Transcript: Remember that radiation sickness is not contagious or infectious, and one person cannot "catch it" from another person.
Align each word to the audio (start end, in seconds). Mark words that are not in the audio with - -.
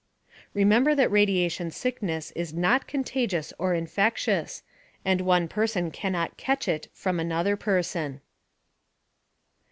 Remember 0.55 0.95
that 0.95 1.11
radiation 1.11 1.69
sickness 1.69 2.31
is 2.31 2.55
not 2.55 2.87
contagious 2.87 3.53
or 3.59 3.75
infectious, 3.75 4.63
and 5.05 5.21
one 5.21 5.47
person 5.47 5.91
cannot 5.91 6.37
"catch 6.37 6.67
it" 6.67 6.87
from 6.91 7.19
another 7.19 7.55
person. 7.55 8.21